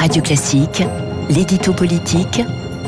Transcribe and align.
Radio 0.00 0.22
Classique, 0.22 0.82
l'édito 1.28 1.74
politique 1.74 2.40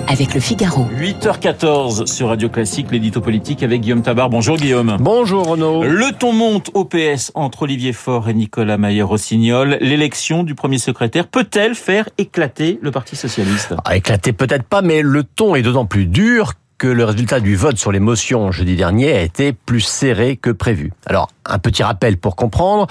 avec 0.08 0.32
le 0.32 0.40
Figaro. 0.40 0.86
8h14 0.98 2.06
sur 2.06 2.28
Radio 2.28 2.48
Classique, 2.48 2.86
l'édito 2.90 3.20
politique 3.20 3.62
avec 3.62 3.82
Guillaume 3.82 4.00
Tabar. 4.00 4.30
Bonjour 4.30 4.56
Guillaume. 4.56 4.96
Bonjour 4.98 5.46
Renaud. 5.46 5.84
Le 5.84 6.10
ton 6.18 6.32
monte 6.32 6.70
au 6.72 6.86
PS 6.86 7.30
entre 7.34 7.64
Olivier 7.64 7.92
Faure 7.92 8.30
et 8.30 8.34
Nicolas 8.34 8.78
Maillé-Rossignol. 8.78 9.76
L'élection 9.82 10.42
du 10.42 10.54
premier 10.54 10.78
secrétaire 10.78 11.26
peut-elle 11.28 11.74
faire 11.74 12.08
éclater 12.16 12.78
le 12.80 12.90
Parti 12.90 13.14
Socialiste? 13.14 13.74
Ah, 13.84 13.94
Éclater 13.94 14.32
peut-être 14.32 14.64
pas, 14.64 14.80
mais 14.80 15.02
le 15.02 15.22
ton 15.22 15.54
est 15.54 15.62
d'autant 15.62 15.84
plus 15.84 16.06
dur 16.06 16.54
que 16.82 16.88
le 16.88 17.04
résultat 17.04 17.38
du 17.38 17.54
vote 17.54 17.78
sur 17.78 17.92
les 17.92 18.00
motions 18.00 18.50
jeudi 18.50 18.74
dernier 18.74 19.12
a 19.12 19.22
été 19.22 19.52
plus 19.52 19.82
serré 19.82 20.36
que 20.36 20.50
prévu. 20.50 20.92
Alors, 21.06 21.28
un 21.46 21.60
petit 21.60 21.84
rappel 21.84 22.16
pour 22.16 22.34
comprendre. 22.34 22.88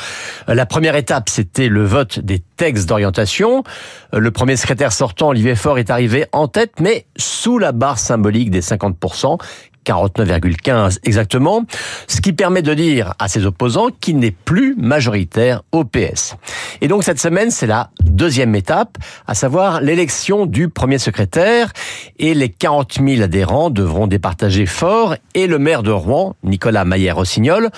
La 0.47 0.65
première 0.65 0.95
étape, 0.95 1.27
c'était 1.27 1.67
le 1.67 1.83
vote 1.83 2.17
des 2.19 2.39
textes 2.55 2.87
d'orientation. 2.87 3.65
Le 4.13 4.31
premier 4.31 4.55
secrétaire 4.55 4.93
sortant, 4.93 5.27
Olivier 5.27 5.55
Faure, 5.55 5.77
est 5.77 5.89
arrivé 5.89 6.25
en 6.31 6.47
tête, 6.47 6.79
mais 6.79 7.05
sous 7.17 7.57
la 7.57 7.73
barre 7.73 7.99
symbolique 7.99 8.49
des 8.49 8.61
50%. 8.61 9.37
49,15 9.85 10.99
exactement, 11.03 11.63
ce 12.07 12.21
qui 12.21 12.33
permet 12.33 12.61
de 12.61 12.73
dire 12.73 13.13
à 13.19 13.27
ses 13.27 13.45
opposants 13.45 13.87
qu'il 13.99 14.17
n'est 14.19 14.31
plus 14.31 14.75
majoritaire 14.77 15.63
au 15.71 15.83
PS. 15.83 16.35
Et 16.81 16.87
donc 16.87 17.03
cette 17.03 17.19
semaine, 17.19 17.51
c'est 17.51 17.67
la 17.67 17.89
deuxième 18.03 18.55
étape, 18.55 18.97
à 19.27 19.35
savoir 19.35 19.81
l'élection 19.81 20.45
du 20.45 20.69
premier 20.69 20.97
secrétaire, 20.97 21.71
et 22.19 22.33
les 22.33 22.49
40 22.49 22.99
000 23.05 23.21
adhérents 23.21 23.69
devront 23.69 24.07
départager 24.07 24.65
fort, 24.65 25.15
et 25.33 25.47
le 25.47 25.59
maire 25.59 25.83
de 25.83 25.91
Rouen, 25.91 26.35
Nicolas 26.43 26.85
Maillère-Rossignol, 26.85 27.69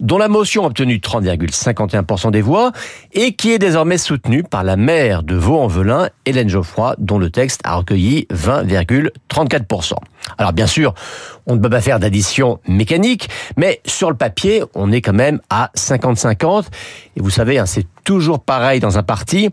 dont 0.00 0.18
la 0.18 0.28
motion 0.28 0.64
a 0.64 0.66
obtenu 0.66 0.96
30,51% 0.96 2.30
des 2.30 2.42
voix, 2.42 2.72
et 3.12 3.34
qui 3.34 3.52
est 3.52 3.58
désormais 3.58 3.98
soutenue 3.98 4.42
par 4.42 4.64
la 4.64 4.76
maire 4.76 5.22
de 5.22 5.34
Vaux-en-Velin, 5.34 6.08
Hélène 6.24 6.48
Geoffroy, 6.48 6.94
dont 6.98 7.18
le 7.18 7.30
texte 7.30 7.60
a 7.64 7.76
recueilli 7.76 8.26
20,34%. 8.32 9.94
Alors 10.38 10.52
bien 10.52 10.66
sûr, 10.66 10.94
on 11.46 11.54
ne 11.56 11.60
peut 11.60 11.70
pas 11.70 11.80
faire 11.80 11.98
d'addition 11.98 12.60
mécanique, 12.66 13.28
mais 13.56 13.80
sur 13.86 14.10
le 14.10 14.16
papier, 14.16 14.62
on 14.74 14.92
est 14.92 15.00
quand 15.00 15.12
même 15.12 15.40
à 15.50 15.70
50-50. 15.76 16.66
Et 17.16 17.20
vous 17.20 17.30
savez, 17.30 17.58
hein, 17.58 17.66
c'est 17.66 17.86
toujours 18.04 18.40
pareil 18.40 18.80
dans 18.80 18.98
un 18.98 19.02
parti. 19.02 19.50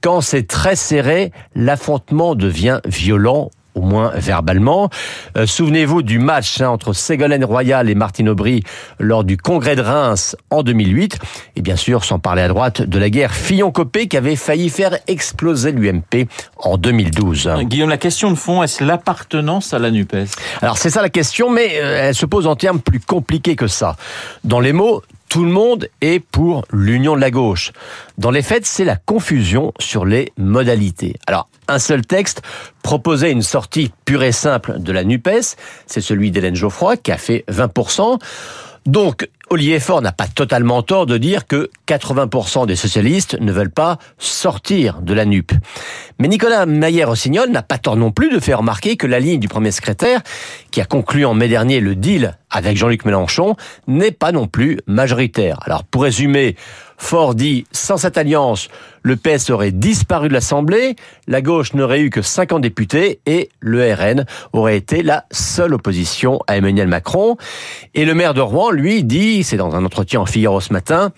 Quand 0.00 0.20
c'est 0.20 0.46
très 0.46 0.76
serré, 0.76 1.32
l'affrontement 1.54 2.34
devient 2.34 2.80
violent 2.84 3.50
au 3.74 3.80
moins 3.80 4.10
verbalement. 4.14 4.90
Euh, 5.36 5.46
souvenez-vous 5.46 6.02
du 6.02 6.18
match 6.18 6.60
hein, 6.60 6.68
entre 6.68 6.92
Ségolène 6.92 7.44
Royal 7.44 7.88
et 7.88 7.94
Martine 7.94 8.28
Aubry 8.28 8.62
lors 8.98 9.24
du 9.24 9.36
congrès 9.36 9.76
de 9.76 9.82
Reims 9.82 10.36
en 10.50 10.62
2008. 10.62 11.18
Et 11.56 11.62
bien 11.62 11.76
sûr, 11.76 12.04
sans 12.04 12.18
parler 12.18 12.42
à 12.42 12.48
droite 12.48 12.82
de 12.82 12.98
la 12.98 13.10
guerre 13.10 13.34
Fillon-Copé 13.34 14.08
qui 14.08 14.16
avait 14.16 14.36
failli 14.36 14.68
faire 14.68 14.98
exploser 15.06 15.72
l'UMP 15.72 16.28
en 16.58 16.76
2012. 16.76 17.50
Guillaume, 17.62 17.88
la 17.88 17.98
question 17.98 18.30
de 18.30 18.36
fond, 18.36 18.62
est-ce 18.62 18.82
l'appartenance 18.84 19.72
à 19.74 19.78
la 19.78 19.90
NUPES? 19.90 20.26
Alors 20.62 20.78
c'est 20.78 20.90
ça 20.90 21.02
la 21.02 21.08
question, 21.08 21.50
mais 21.50 21.80
euh, 21.80 22.08
elle 22.08 22.14
se 22.14 22.26
pose 22.26 22.46
en 22.46 22.56
termes 22.56 22.80
plus 22.80 23.00
compliqués 23.00 23.56
que 23.56 23.66
ça. 23.66 23.96
Dans 24.44 24.60
les 24.60 24.72
mots, 24.72 25.02
tout 25.28 25.44
le 25.44 25.50
monde 25.50 25.88
est 26.00 26.20
pour 26.20 26.64
l'union 26.72 27.14
de 27.14 27.20
la 27.20 27.30
gauche. 27.30 27.72
Dans 28.16 28.30
les 28.30 28.42
faits, 28.42 28.66
c'est 28.66 28.84
la 28.84 28.96
confusion 28.96 29.72
sur 29.78 30.04
les 30.04 30.32
modalités. 30.36 31.16
Alors, 31.26 31.48
un 31.68 31.78
seul 31.78 32.06
texte 32.06 32.42
proposait 32.82 33.30
une 33.30 33.42
sortie 33.42 33.92
pure 34.04 34.22
et 34.22 34.32
simple 34.32 34.78
de 34.78 34.92
la 34.92 35.04
NUPES, 35.04 35.56
c'est 35.86 36.00
celui 36.00 36.30
d'Hélène 36.30 36.56
Geoffroy 36.56 36.96
qui 36.96 37.12
a 37.12 37.18
fait 37.18 37.44
20%. 37.50 38.18
Donc, 38.86 39.28
Olivier 39.50 39.80
Faure 39.80 40.00
n'a 40.00 40.12
pas 40.12 40.28
totalement 40.28 40.82
tort 40.82 41.04
de 41.04 41.18
dire 41.18 41.46
que 41.46 41.70
80% 41.86 42.66
des 42.66 42.76
socialistes 42.76 43.38
ne 43.38 43.52
veulent 43.52 43.70
pas 43.70 43.98
sortir 44.18 45.02
de 45.02 45.12
la 45.12 45.26
NUP. 45.26 45.52
Mais 46.20 46.26
Nicolas 46.26 46.66
Maillère-Rossignol 46.66 47.48
n'a 47.50 47.62
pas 47.62 47.78
tort 47.78 47.96
non 47.96 48.10
plus 48.10 48.30
de 48.30 48.40
faire 48.40 48.58
remarquer 48.58 48.96
que 48.96 49.06
la 49.06 49.20
ligne 49.20 49.38
du 49.38 49.46
premier 49.46 49.70
secrétaire, 49.70 50.20
qui 50.72 50.80
a 50.80 50.84
conclu 50.84 51.24
en 51.24 51.32
mai 51.32 51.46
dernier 51.46 51.78
le 51.78 51.94
deal 51.94 52.36
avec 52.50 52.76
Jean-Luc 52.76 53.04
Mélenchon, 53.04 53.54
n'est 53.86 54.10
pas 54.10 54.32
non 54.32 54.48
plus 54.48 54.80
majoritaire. 54.88 55.60
Alors, 55.64 55.84
pour 55.84 56.02
résumer, 56.02 56.56
Fort 56.96 57.36
dit, 57.36 57.64
sans 57.70 57.96
cette 57.98 58.18
alliance, 58.18 58.68
le 59.02 59.14
PS 59.14 59.50
aurait 59.50 59.70
disparu 59.70 60.26
de 60.26 60.32
l'Assemblée, 60.32 60.96
la 61.28 61.40
gauche 61.40 61.72
n'aurait 61.74 62.00
eu 62.00 62.10
que 62.10 62.22
50 62.22 62.60
députés 62.60 63.20
et 63.24 63.50
le 63.60 63.94
RN 63.94 64.24
aurait 64.52 64.76
été 64.76 65.04
la 65.04 65.24
seule 65.30 65.74
opposition 65.74 66.40
à 66.48 66.56
Emmanuel 66.56 66.88
Macron. 66.88 67.36
Et 67.94 68.04
le 68.04 68.14
maire 68.14 68.34
de 68.34 68.40
Rouen, 68.40 68.72
lui, 68.72 69.04
dit, 69.04 69.44
c'est 69.44 69.56
dans 69.56 69.76
un 69.76 69.84
entretien 69.84 70.20
en 70.20 70.26
Figaro 70.26 70.60
ce 70.60 70.72
matin, 70.72 71.12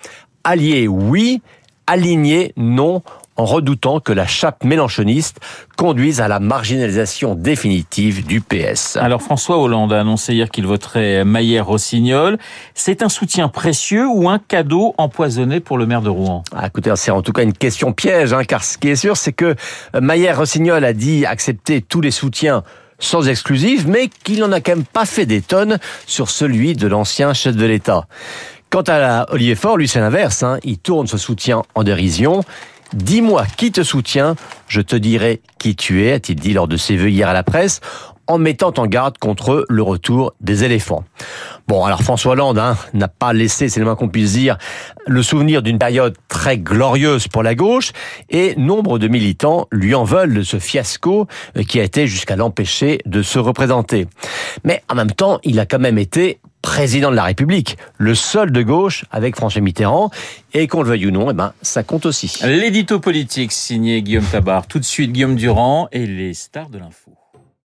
allié 0.44 0.86
oui, 0.86 1.40
aligné 1.86 2.52
non, 2.56 3.02
en 3.40 3.46
redoutant 3.46 4.00
que 4.00 4.12
la 4.12 4.26
chape 4.26 4.64
mélanchoniste 4.64 5.40
conduise 5.78 6.20
à 6.20 6.28
la 6.28 6.40
marginalisation 6.40 7.34
définitive 7.34 8.26
du 8.26 8.42
PS. 8.42 8.98
Alors 8.98 9.22
François 9.22 9.56
Hollande 9.56 9.94
a 9.94 10.00
annoncé 10.00 10.34
hier 10.34 10.50
qu'il 10.50 10.66
voterait 10.66 11.24
Maillère-Rossignol. 11.24 12.36
C'est 12.74 13.02
un 13.02 13.08
soutien 13.08 13.48
précieux 13.48 14.06
ou 14.06 14.28
un 14.28 14.38
cadeau 14.38 14.94
empoisonné 14.98 15.60
pour 15.60 15.78
le 15.78 15.86
maire 15.86 16.02
de 16.02 16.10
Rouen? 16.10 16.42
Ah, 16.54 16.66
Écoutez, 16.66 16.92
c'est 16.96 17.10
en 17.10 17.22
tout 17.22 17.32
cas 17.32 17.42
une 17.42 17.54
question 17.54 17.94
piège, 17.94 18.34
hein, 18.34 18.44
car 18.44 18.62
ce 18.62 18.76
qui 18.76 18.88
est 18.88 18.96
sûr, 18.96 19.16
c'est 19.16 19.32
que 19.32 19.54
Maillère-Rossignol 19.98 20.84
a 20.84 20.92
dit 20.92 21.24
accepter 21.24 21.80
tous 21.80 22.02
les 22.02 22.10
soutiens 22.10 22.62
sans 22.98 23.26
exclusive, 23.26 23.88
mais 23.88 24.10
qu'il 24.22 24.40
n'en 24.40 24.52
a 24.52 24.60
quand 24.60 24.76
même 24.76 24.84
pas 24.84 25.06
fait 25.06 25.24
des 25.24 25.40
tonnes 25.40 25.78
sur 26.06 26.28
celui 26.28 26.74
de 26.74 26.86
l'ancien 26.86 27.32
chef 27.32 27.56
de 27.56 27.64
l'État. 27.64 28.06
Quant 28.68 28.84
à 28.86 29.32
Olivier 29.32 29.54
Faure, 29.54 29.78
lui 29.78 29.88
c'est 29.88 29.98
l'inverse, 29.98 30.42
hein. 30.42 30.58
il 30.62 30.76
tourne 30.76 31.06
ce 31.06 31.16
soutien 31.16 31.62
en 31.74 31.82
dérision 31.82 32.44
Dis-moi 32.92 33.44
qui 33.56 33.70
te 33.70 33.82
soutient, 33.82 34.34
je 34.66 34.80
te 34.80 34.96
dirai 34.96 35.42
qui 35.58 35.76
tu 35.76 36.04
es, 36.04 36.12
a-t-il 36.12 36.38
dit 36.38 36.52
lors 36.52 36.66
de 36.66 36.76
ses 36.76 36.96
vœux 36.96 37.10
hier 37.10 37.28
à 37.28 37.32
la 37.32 37.44
presse, 37.44 37.80
en 38.26 38.38
mettant 38.38 38.72
en 38.76 38.86
garde 38.86 39.18
contre 39.18 39.64
le 39.68 39.82
retour 39.82 40.34
des 40.40 40.64
éléphants. 40.64 41.04
Bon, 41.66 41.84
alors 41.84 42.02
François 42.02 42.32
Hollande 42.32 42.58
hein, 42.58 42.76
n'a 42.94 43.08
pas 43.08 43.32
laissé, 43.32 43.68
c'est 43.68 43.80
le 43.80 43.86
moins 43.86 43.96
qu'on 43.96 44.08
puisse 44.08 44.32
dire, 44.32 44.56
le 45.06 45.22
souvenir 45.22 45.62
d'une 45.62 45.78
période 45.78 46.16
très 46.28 46.58
glorieuse 46.58 47.28
pour 47.28 47.44
la 47.44 47.54
gauche, 47.54 47.92
et 48.28 48.54
nombre 48.56 48.98
de 48.98 49.08
militants 49.08 49.68
lui 49.70 49.94
en 49.94 50.04
veulent 50.04 50.34
de 50.34 50.42
ce 50.42 50.58
fiasco 50.58 51.26
euh, 51.56 51.62
qui 51.62 51.78
a 51.78 51.84
été 51.84 52.06
jusqu'à 52.06 52.34
l'empêcher 52.34 52.98
de 53.06 53.22
se 53.22 53.38
représenter. 53.38 54.06
Mais 54.64 54.82
en 54.88 54.96
même 54.96 55.12
temps, 55.12 55.38
il 55.44 55.60
a 55.60 55.66
quand 55.66 55.78
même 55.78 55.98
été 55.98 56.39
président 56.62 57.10
de 57.10 57.16
la 57.16 57.24
République, 57.24 57.76
le 57.98 58.14
seul 58.14 58.50
de 58.50 58.62
gauche 58.62 59.04
avec 59.10 59.36
François 59.36 59.60
Mitterrand, 59.60 60.10
et 60.52 60.66
qu'on 60.68 60.82
le 60.82 60.88
veuille 60.88 61.06
ou 61.06 61.10
non, 61.10 61.30
eh 61.30 61.34
ben, 61.34 61.52
ça 61.62 61.82
compte 61.82 62.06
aussi. 62.06 62.40
L'édito 62.44 63.00
politique 63.00 63.52
signé 63.52 64.02
Guillaume 64.02 64.24
Tabar. 64.24 64.66
Tout 64.66 64.78
de 64.78 64.84
suite, 64.84 65.12
Guillaume 65.12 65.36
Durand 65.36 65.88
et 65.92 66.06
les 66.06 66.34
stars 66.34 66.68
de 66.68 66.78
l'info. 66.78 67.12